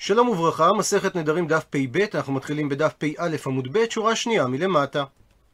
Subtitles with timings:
[0.00, 5.04] שלום וברכה, מסכת נדרים דף פ"ב, אנחנו מתחילים בדף פ"א עמוד ב', שורה שנייה מלמטה.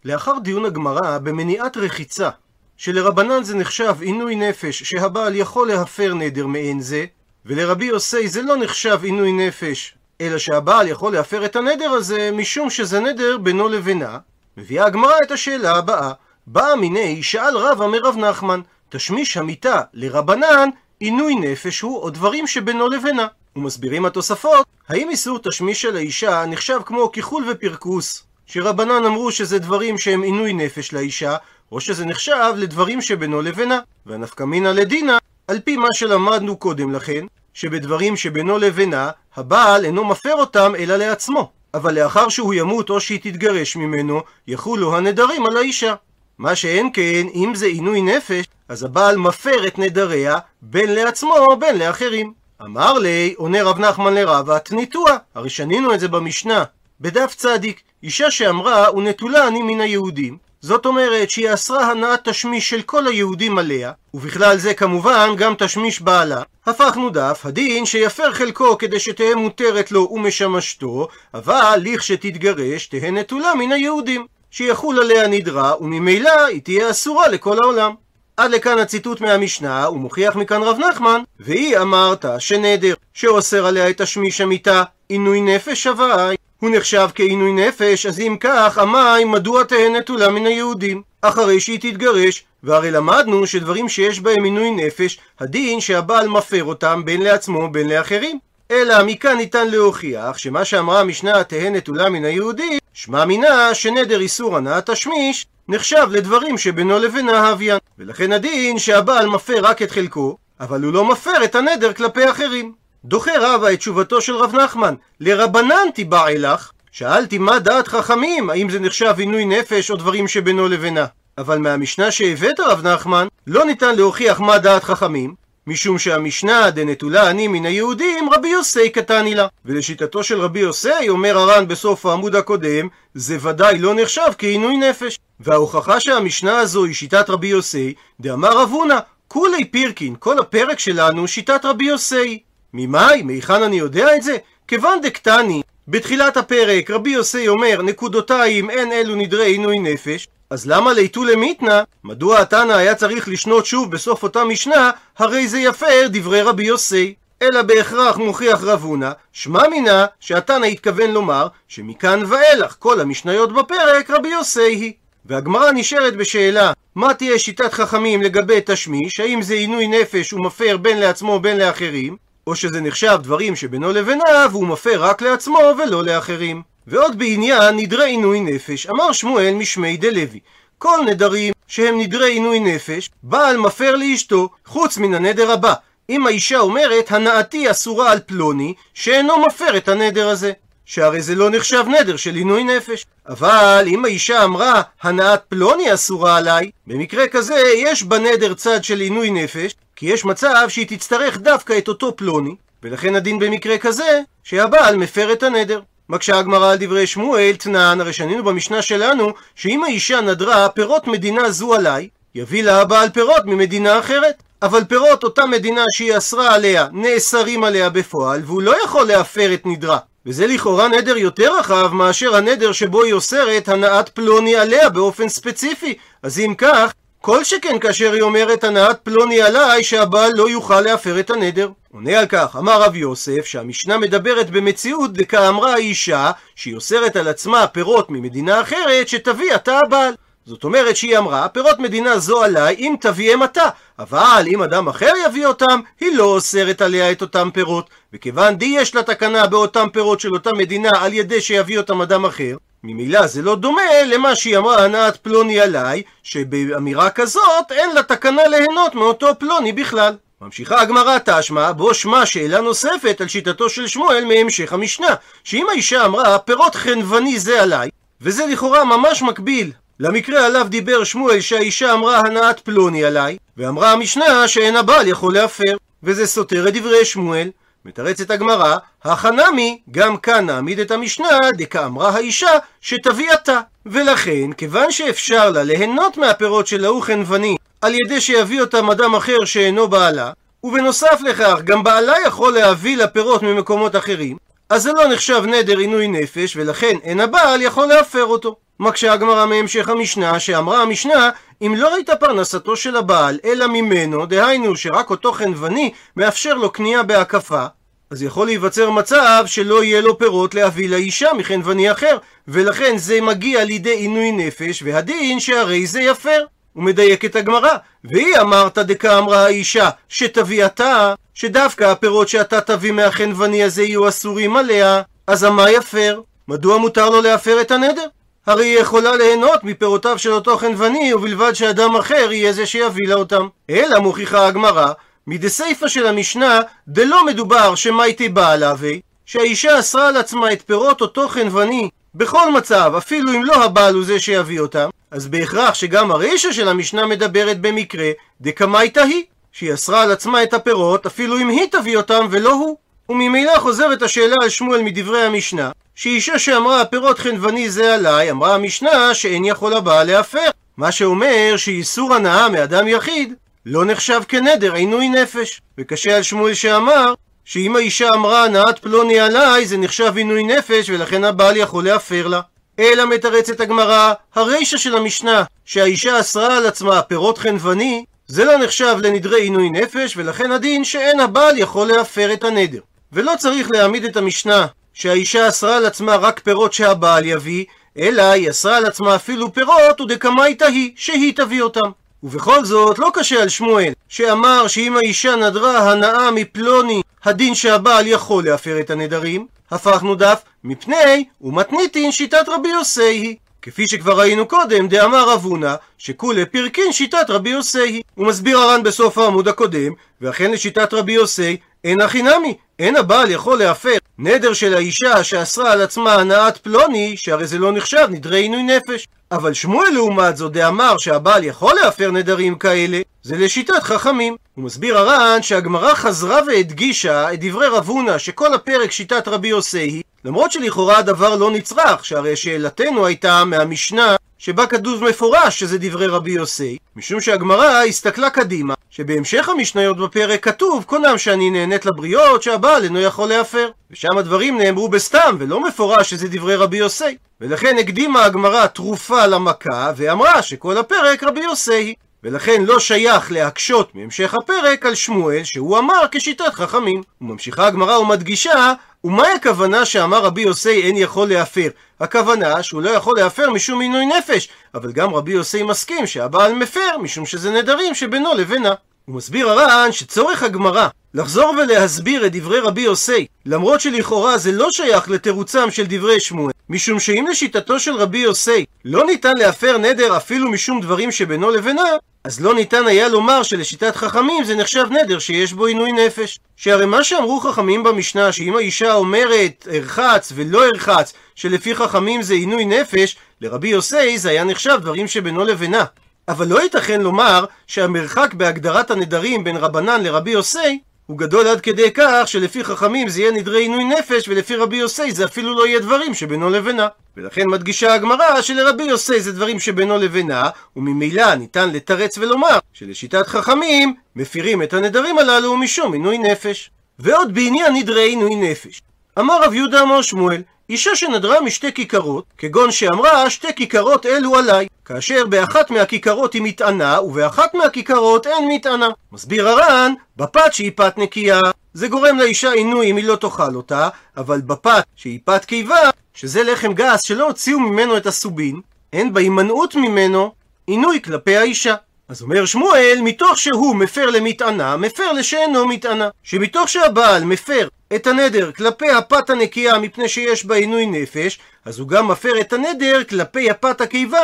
[0.05, 2.31] לאחר דיון הגמרא במניעת רחיצה,
[2.77, 7.05] שלרבנן זה נחשב עינוי נפש שהבעל יכול להפר נדר מעין זה,
[7.47, 12.71] ולרבי יוסי זה לא נחשב עינוי נפש, אלא שהבעל יכול להפר את הנדר הזה משום
[12.71, 14.19] שזה נדר בינו לבינה,
[14.57, 16.13] מביאה הגמרא את השאלה הבאה:
[16.47, 20.69] באה מיני שאל רבא מרב נחמן, תשמיש המיטה לרבנן
[21.01, 23.27] עינוי נפש הוא או דברים שבינו לבינה.
[23.57, 29.99] ומסבירים התוספות, האם איסור תשמיש של האישה נחשב כמו כיחול ופרקוס, שרבנן אמרו שזה דברים
[29.99, 31.37] שהם עינוי נפש לאישה,
[31.73, 33.81] או שזה נחשב לדברים שבינו לבינה.
[34.07, 40.35] והנפקא מינא לדינה, על פי מה שלמדנו קודם לכן, שבדברים שבינו לבינה, הבעל אינו מפר
[40.35, 41.51] אותם אלא לעצמו.
[41.75, 45.95] אבל לאחר שהוא ימות או שהיא תתגרש ממנו, יחולו הנדרים על האישה.
[46.39, 51.79] מה שאין כן, אם זה עינוי נפש, אז הבעל מפר את נדריה, בין לעצמו בין
[51.79, 52.33] לאחרים.
[52.65, 55.17] אמר לי, עונה רב נחמן לרבה, תניתוה.
[55.35, 56.65] הרי שנינו את זה במשנה,
[57.01, 60.39] בדף צדיק, אישה שאמרה, ונטולה אני מן היהודים.
[60.61, 66.01] זאת אומרת שהיא אסרה הנעת תשמיש של כל היהודים עליה, ובכלל זה כמובן גם תשמיש
[66.01, 66.43] בעלה.
[66.67, 73.73] הפכנו דף, הדין שיפר חלקו כדי שתהא מותרת לו ומשמשתו, אבל לכשתתגרש תהא נטולה מן
[73.73, 74.27] היהודים.
[74.51, 77.95] שיחול עליה נדרה, וממילא היא תהיה אסורה לכל העולם.
[78.37, 84.41] עד לכאן הציטוט מהמשנה, ומוכיח מכאן רב נחמן, והיא אמרת שנדר שאוסר עליה את תשמיש
[84.41, 86.37] המיטה, עינוי נפש הווי.
[86.61, 91.03] הוא נחשב כעינוי נפש, אז אם כך, המים מדוע תהא נטולה מן היהודים?
[91.23, 97.23] אחרי שהיא תתגרש, והרי למדנו שדברים שיש בהם עינוי נפש, הדין שהבעל מפר אותם בין
[97.23, 98.39] לעצמו בין לאחרים.
[98.71, 104.57] אלא מכאן ניתן להוכיח שמה שאמרה המשנה תהא נטולה מן היהודים, שמע מינה שנדר איסור
[104.57, 107.79] הנעת תשמיש נחשב לדברים שבינו לבינה הוויין.
[107.99, 112.73] ולכן הדין שהבעל מפר רק את חלקו, אבל הוא לא מפר את הנדר כלפי אחרים.
[113.05, 118.71] דוחה רבא את תשובתו של רב נחמן, לרבנן תיבע אלך, שאלתי מה דעת חכמים, האם
[118.71, 121.07] זה נחשב עינוי נפש או דברים שבינו לבינה.
[121.39, 125.35] אבל מהמשנה שהבאת רב נחמן, לא ניתן להוכיח מה דעת חכמים,
[125.67, 129.47] משום שהמשנה דנטולה אני מן היהודים רבי יוסי קטני לה.
[129.65, 135.19] ולשיטתו של רבי יוסי, אומר הר"ן בסוף העמוד הקודם, זה ודאי לא נחשב כעינוי נפש.
[135.41, 138.99] וההוכחה שהמשנה הזו היא שיטת רבי יוסי, דאמר אבונה,
[139.29, 142.39] כולי פירקין, כל הפרק שלנו שיטת רבי יוסי.
[142.75, 143.23] ממאי?
[143.23, 144.37] מהיכן אני יודע את זה?
[144.69, 150.93] כיוון דקטני, בתחילת הפרק רבי יוסי אומר נקודותיים אין אלו נדרי עינוי נפש אז למה
[150.93, 151.83] ליטו למיתנה?
[152.05, 157.15] מדוע התנא היה צריך לשנות שוב בסוף אותה משנה הרי זה יפר דברי רבי יוסי
[157.43, 164.11] אלא בהכרח מוכיח רב הונא, שמע מינה שהתנא התכוון לומר שמכאן ואילך כל המשניות בפרק
[164.11, 164.93] רבי יוסי היא.
[165.27, 170.99] והגמרא נשארת בשאלה מה תהיה שיטת חכמים לגבי תשמיש, האם זה עינוי נפש ומפר בין
[170.99, 172.17] לעצמו בין לאחרים,
[172.47, 176.63] או שזה נחשב דברים שבינו לבינה והוא מפר רק לעצמו ולא לאחרים.
[176.87, 180.41] ועוד בעניין נדרי עינוי נפש, אמר שמואל משמי דלוי
[180.85, 185.75] כל נדרים שהם נדרי עינוי נפש, בעל מפר לאשתו, חוץ מן הנדר הבא.
[186.11, 190.53] אם האישה אומרת, הנאתי אסורה על פלוני, שאינו מפר את הנדר הזה.
[190.87, 193.07] שהרי זה לא נחשב נדר של עינוי נפש.
[193.29, 199.31] אבל אם האישה אמרה, הנאת פלוני אסורה עליי, במקרה כזה יש בנדר צד של עינוי
[199.31, 204.97] נפש, כי יש מצב שהיא תצטרך דווקא את אותו פלוני, ולכן הדין במקרה כזה, שהבעל
[204.97, 205.81] מפר את הנדר.
[206.09, 211.51] מקשה הגמרא על דברי שמואל, תנן, הרי שנינו במשנה שלנו, שאם האישה נדרה פירות מדינה
[211.51, 214.43] זו עליי, יביא לה הבעל פירות ממדינה אחרת.
[214.65, 219.67] אבל פירות אותה מדינה שהיא אסרה עליה, נאסרים עליה בפועל, והוא לא יכול להפר את
[219.67, 219.99] נדרה.
[220.27, 225.95] וזה לכאורה נדר יותר רחב מאשר הנדר שבו היא אוסרת הנעת פלוני עליה באופן ספציפי.
[226.23, 231.21] אז אם כך, כל שכן כאשר היא אומרת הנעת פלוני עליי שהבעל לא יוכל להפר
[231.21, 231.69] את הנדר.
[231.95, 237.67] עונה על כך, אמר רב יוסף שהמשנה מדברת במציאות דכאמרה האישה שהיא אוסרת על עצמה
[237.67, 240.15] פירות ממדינה אחרת שתביא עתה הבעל.
[240.47, 243.69] זאת אומרת שהיא אמרה, פירות מדינה זו עליי אם תביאם אתה,
[243.99, 247.91] אבל אם אדם אחר יביא אותם, היא לא אוסרת עליה את אותם פירות.
[248.13, 252.25] וכיוון די יש לה תקנה באותם פירות של אותה מדינה על ידי שיביא אותם אדם
[252.25, 258.03] אחר, ממילא זה לא דומה למה שהיא אמרה הנעת פלוני עליי, שבאמירה כזאת אין לה
[258.03, 260.15] תקנה ליהנות מאותו פלוני בכלל.
[260.45, 265.15] ממשיכה הגמרא תשמע, בו שמע שאלה נוספת על שיטתו של שמואל מהמשך המשנה,
[265.45, 271.41] שאם האישה אמרה פירות חנווני זה עליי, וזה לכאורה ממש מקביל למקרה עליו דיבר שמואל
[271.41, 277.05] שהאישה אמרה הנעת פלוני עליי, ואמרה המשנה שאין הבעל יכול להפר, וזה סותר את דברי
[277.05, 277.51] שמואל.
[277.85, 282.51] מתרצת הגמרא, החנמי, גם כאן נעמיד את המשנה, דקאמרה האישה,
[282.81, 283.61] שתביא אתה.
[283.87, 289.45] ולכן, כיוון שאפשר לה ליהנות מהפירות של ההוא חנווני, על ידי שיביא אותם אדם אחר
[289.45, 290.31] שאינו בעלה,
[290.65, 294.37] ובנוסף לכך גם בעלה יכול להביא לה פירות ממקומות אחרים,
[294.71, 298.57] אז זה לא נחשב נדר עינוי נפש, ולכן אין הבעל יכול להפר אותו.
[298.81, 301.31] מקשה הגמרא מהמשך המשנה, שאמרה המשנה,
[301.63, 307.03] אם לא הייתה פרנסתו של הבעל, אלא ממנו, דהיינו שרק אותו חנווני מאפשר לו קנייה
[307.03, 307.67] בהקפה,
[308.11, 313.65] אז יכול להיווצר מצב שלא יהיה לו פירות להביא לאישה מחנווני אחר, ולכן זה מגיע
[313.65, 316.45] לידי עינוי נפש, והדין שהרי זה יפר.
[316.75, 323.63] הוא מדייק את הגמרא, והיא אמרת דקאמרה האישה, שתביא אתה, שדווקא הפירות שאתה תביא מהחנווני
[323.63, 326.21] הזה יהיו אסורים עליה, אז המה יפר?
[326.49, 328.07] מדוע מותר לו להפר את הנדר?
[328.47, 333.15] הרי היא יכולה ליהנות מפירותיו של אותו חנווני, ובלבד שאדם אחר יהיה זה שיביא לה
[333.15, 333.49] אותם.
[333.71, 334.93] אלא מוכיחה הגמרא,
[335.27, 341.29] מדסיפא של המשנה, דלא מדובר שמייטי בעל אבי, שהאישה אסרה על עצמה את פירות אותו
[341.29, 346.53] חנווני בכל מצב, אפילו אם לא הבעל הוא זה שיביא אותם, אז בהכרח שגם הרישא
[346.53, 351.67] של המשנה מדברת במקרה דקמייתא היא, שהיא אסרה על עצמה את הפירות אפילו אם היא
[351.71, 352.77] תביא אותם ולא הוא.
[353.09, 359.15] וממילא חוזרת השאלה על שמואל מדברי המשנה, שאישה שאמרה הפירות חנווני זה עליי, אמרה המשנה
[359.15, 360.51] שאין יכול הבעל להפר.
[360.77, 363.35] מה שאומר שאיסור הנאה מאדם יחיד
[363.67, 365.61] לא נחשב כנדר עינוי נפש.
[365.79, 367.15] וקשה על שמואל שאמר
[367.45, 372.41] שאם האישה אמרה הנאת פלוני עליי זה נחשב עינוי נפש ולכן הבעל יכול להפר לה.
[372.79, 378.97] אלא מתרצת הגמרא, הרישא של המשנה, שהאישה אסרה על עצמה פירות חנווני, זה לא נחשב
[379.03, 382.81] לנדרי עינוי נפש, ולכן הדין שאין הבעל יכול להפר את הנדר.
[383.13, 387.65] ולא צריך להעמיד את המשנה שהאישה אסרה על עצמה רק פירות שהבעל יביא,
[387.99, 391.91] אלא היא אסרה על עצמה אפילו פירות ודקמייתא היא, שהיא תביא אותם.
[392.23, 398.45] ובכל זאת לא קשה על שמואל, שאמר שאם האישה נדרה הנאה מפלוני, הדין שהבעל יכול
[398.45, 403.37] להפר את הנדרים, הפכנו דף מפני ומתניתין שיטת רבי יוסי היא.
[403.63, 408.03] כפי שכבר ראינו קודם, דאמר רב הונא, שכולי פירקין שיטת רבי יוסי היא.
[408.15, 413.31] הוא מסביר הר"ן בסוף העמוד הקודם, ואכן לשיטת רבי יוסי אין הכי נמי, אין הבעל
[413.31, 418.41] יכול להפר נדר של האישה שאסרה על עצמה הנאת פלוני, שהרי זה לא נחשב נדרי
[418.41, 419.07] עינוי נפש.
[419.33, 424.37] אבל שמואל לעומת זאת דאמר שהבעל יכול להפר נדרים כאלה, זה לשיטת חכמים.
[424.55, 429.79] הוא מסביר הר"ן שהגמרא חזרה והדגישה את דברי רב הונא שכל הפרק שיטת רבי יוסי
[429.79, 436.07] היא, למרות שלכאורה הדבר לא נצרך, שהרי שאלתנו הייתה מהמשנה שבה כתוב מפורש שזה דברי
[436.07, 442.85] רבי יוסי, משום שהגמרא הסתכלה קדימה, שבהמשך המשניות בפרק כתוב קונם שאני נהנית לבריות שהבעל
[442.85, 443.69] אינו יכול להפר.
[443.91, 447.17] ושם הדברים נאמרו בסתם ולא מפורש שזה דברי רבי יוסי.
[447.41, 451.95] ולכן הקדימה הגמרא תרופה למכה ואמרה שכל הפרק רבי יוסי.
[452.23, 457.03] ולכן לא שייך להקשות מהמשך הפרק על שמואל שהוא אמר כשיטת חכמים.
[457.21, 458.73] וממשיכה הגמרא ומדגישה
[459.05, 461.69] ומהי הכוונה שאמר רבי יוסי אין יכול להפר?
[462.01, 466.99] הכוונה שהוא לא יכול להפר משום עינוי נפש, אבל גם רבי יוסי מסכים שהבעל מפר
[467.03, 468.75] משום שזה נדרים שבינו לבינה.
[469.07, 474.69] הוא מסביר הר"ן שצורך הגמרא לחזור ולהסביר את דברי רבי יוסי, למרות שלכאורה זה לא
[474.71, 480.17] שייך לתירוצם של דברי שמואל, משום שאם לשיטתו של רבי יוסי לא ניתן להפר נדר
[480.17, 481.85] אפילו משום דברים שבינו לבינה,
[482.25, 486.39] אז לא ניתן היה לומר שלשיטת חכמים זה נחשב נדר שיש בו עינוי נפש.
[486.57, 492.65] שהרי מה שאמרו חכמים במשנה, שאם האישה אומרת ארחץ ולא ארחץ, שלפי חכמים זה עינוי
[492.65, 495.85] נפש, לרבי יוסי זה היה נחשב דברים שבינו לבינה.
[496.29, 501.91] אבל לא ייתכן לומר שהמרחק בהגדרת הנדרים בין רבנן לרבי יוסי הוא גדול עד כדי
[501.95, 505.81] כך שלפי חכמים זה יהיה נדרי עינוי נפש ולפי רבי יוסי זה אפילו לא יהיה
[505.81, 506.89] דברים שבינו לבינה.
[507.17, 513.95] ולכן מדגישה הגמרא שלרבי יוסי זה דברים שבינו לבינה וממילא ניתן לתרץ ולומר שלשיטת חכמים
[514.17, 516.71] מפירים את הנדרים הללו משום עינוי נפש.
[516.99, 518.83] ועוד בעניין נדרי עינוי נפש.
[519.19, 524.67] אמר רב יהודה אמר שמואל אישה שנדרה משתי כיכרות, כגון שאמרה שתי כיכרות אלו עליי,
[524.85, 528.89] כאשר באחת מהכיכרות היא מטענה, ובאחת מהכיכרות אין מטענה.
[529.13, 531.41] מסביר הר"ן, בפת שהיא פת נקייה,
[531.75, 536.43] זה גורם לאישה עינוי אם היא לא תאכל אותה, אבל בפת שהיא פת קיבה, שזה
[536.43, 538.61] לחם גס שלא הוציאו ממנו את הסובין,
[538.93, 540.33] אין בהימנעות ממנו
[540.67, 541.75] עינוי כלפי האישה.
[542.09, 546.09] אז אומר שמואל, מתוך שהוא מפר למטענה, מפר לשאינו מטענה.
[546.23, 551.89] שמתוך שהבעל מפר את הנדר כלפי הפת הנקייה מפני שיש בה עינוי נפש, אז הוא
[551.89, 554.19] גם מפר את הנדר כלפי הפת הקיבה,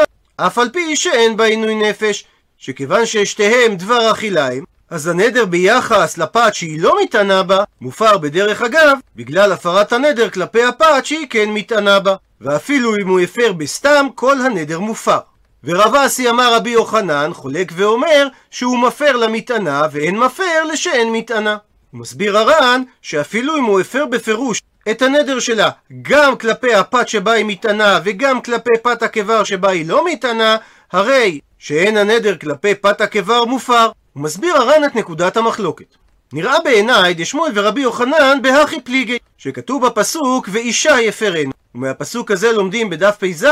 [0.47, 2.25] אף על פי שאין בה עינוי נפש.
[2.59, 8.99] שכיוון ששתיהם דבר אכיליים, אז הנדר ביחס לפת שהיא לא מתענה בה, מופר בדרך אגב,
[9.17, 12.15] בגלל הפרת הנדר כלפי הפת שהיא כן מתענה בה.
[12.41, 15.19] ואפילו אם הוא הפר בסתם, כל הנדר מופר.
[15.65, 21.57] ורב אסי אמר רבי יוחנן, חולק ואומר שהוא מפר למטענה ואין מפר לשאין מטענה.
[21.91, 25.71] הוא מסביר הר"ן שאפילו אם הוא הפר בפירוש את הנדר שלה
[26.03, 30.57] גם כלפי הפת שבה היא מטענה וגם כלפי פת הקבר שבה היא לא מטענה,
[30.93, 33.91] הרי שאין הנדר כלפי פת הקבר מופר.
[34.13, 35.97] הוא מסביר הר"ן את נקודת המחלוקת.
[36.33, 41.51] נראה בעיניי דשמואל ורבי יוחנן בהכי פליגי, שכתוב בפסוק ואישה יפרנו.
[41.75, 43.47] ומהפסוק הזה לומדים בדף פ"ז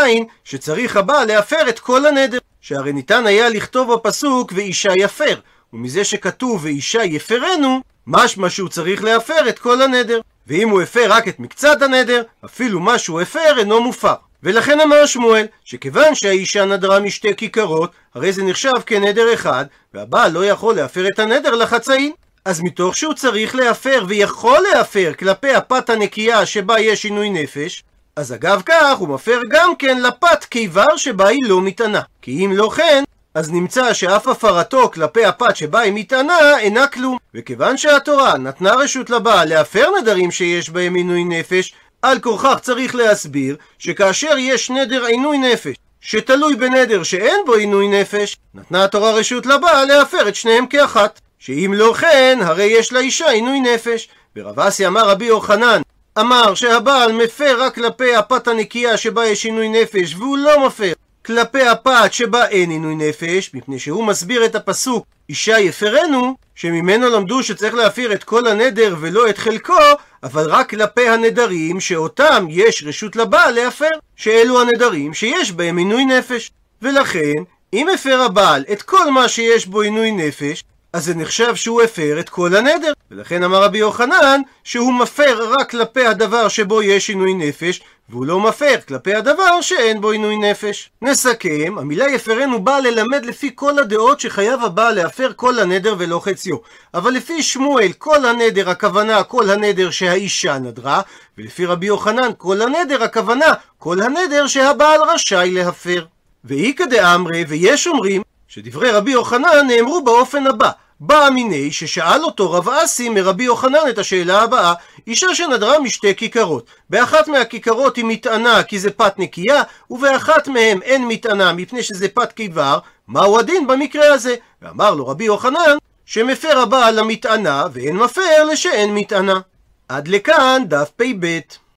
[0.44, 2.38] שצריך הבעל להפר את כל הנדר.
[2.60, 5.34] שהרי ניתן היה לכתוב בפסוק ואישה יפר,
[5.72, 10.20] ומזה שכתוב ואישה יפרנו, משמע שהוא צריך להפר את כל הנדר.
[10.48, 14.14] ואם הוא הפר רק את מקצת הנדר, אפילו מה שהוא הפר אינו מופר.
[14.42, 19.64] ולכן אמר שמואל, שכיוון שהאישה נדרה משתי כיכרות, הרי זה נחשב כנדר אחד,
[19.94, 22.12] והבעל לא יכול להפר את הנדר לחצאין.
[22.44, 27.82] אז מתוך שהוא צריך להפר ויכול להפר כלפי הפת הנקייה שבה יש עינוי נפש,
[28.16, 32.00] אז אגב כך הוא מפר גם כן לפת קיבר שבה היא לא מטענה.
[32.22, 33.04] כי אם לא כן,
[33.38, 37.18] אז נמצא שאף הפרתו כלפי הפת שבה היא מטענה אינה כלום.
[37.34, 43.56] וכיוון שהתורה נתנה רשות לבעל להפר נדרים שיש בהם עינוי נפש, על כורכך צריך להסביר
[43.78, 49.88] שכאשר יש נדר עינוי נפש שתלוי בנדר שאין בו עינוי נפש, נתנה התורה רשות לבעל
[49.88, 51.20] להפר את שניהם כאחת.
[51.38, 54.08] שאם לא כן, הרי יש לאישה עינוי נפש.
[54.36, 55.82] ורב אסי אמר רבי יוחנן,
[56.18, 60.92] אמר שהבעל מפר רק כלפי הפת הנקייה שבה יש עינוי נפש, והוא לא מפר
[61.28, 67.42] כלפי הפת שבה אין עינוי נפש, מפני שהוא מסביר את הפסוק אישה יפרנו, שממנו למדו
[67.42, 69.74] שצריך להפיר את כל הנדר ולא את חלקו,
[70.22, 76.50] אבל רק כלפי הנדרים שאותם יש רשות לבעל להפר, שאלו הנדרים שיש בהם עינוי נפש.
[76.82, 77.34] ולכן,
[77.72, 82.20] אם הפר הבעל את כל מה שיש בו עינוי נפש, אז זה נחשב שהוא הפר
[82.20, 82.92] את כל הנדר.
[83.10, 88.40] ולכן אמר רבי יוחנן שהוא מפר רק כלפי הדבר שבו יש עינוי נפש, והוא לא
[88.40, 90.90] מפר כלפי הדבר שאין בו עינוי נפש.
[91.02, 96.56] נסכם, המילה יפרנו באה ללמד לפי כל הדעות שחייב הבעל להפר כל הנדר ולא חציו.
[96.94, 101.00] אבל לפי שמואל, כל הנדר הכוונה כל הנדר שהאישה נדרה,
[101.38, 106.04] ולפי רבי יוחנן, כל הנדר הכוונה כל הנדר שהבעל רשאי להפר.
[106.44, 110.70] ואיכא דאמרי, ויש אומרים, שדברי רבי יוחנן נאמרו באופן הבא.
[111.00, 114.74] בא מיני ששאל אותו רב אסי מרבי יוחנן את השאלה הבאה
[115.06, 121.08] אישה שנדרה משתי כיכרות באחת מהכיכרות היא מטענה כי זה פת נקייה ובאחת מהם אין
[121.08, 122.78] מטענה מפני שזה פת קיבר
[123.08, 124.34] מהו הדין במקרה הזה?
[124.62, 125.76] ואמר לו רבי יוחנן
[126.06, 129.40] שמפר הבעל למטענה ואין מפר לשאין מטענה.
[129.88, 131.38] עד לכאן דף פ"ב